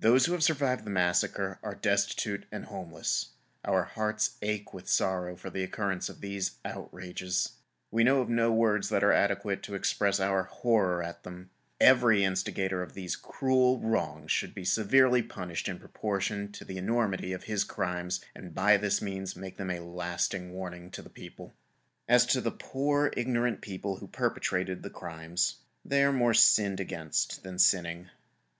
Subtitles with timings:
[0.00, 3.34] Those who have survived the massacre are destitute and homeless.
[3.64, 7.52] Our hearts ache with sorrow for the occurrence of these outrages.
[7.92, 11.50] We know of no words that are adequate to express our horror at them.
[11.80, 17.32] Every instigator of these cruel wrongs should be severely punished in proportion to the enormity
[17.32, 21.54] of his crimes and by this means make them a lasting warning to the people.
[22.08, 26.34] As to most of the poor, ignorant people who perpetrated the crimes, they are more
[26.34, 28.10] sinned against than sinning.